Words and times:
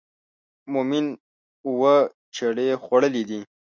مومن 0.73 1.05
اووه 1.67 1.95
چړې 2.35 2.67
خوړلې 2.83 3.23
دي. 3.29 3.39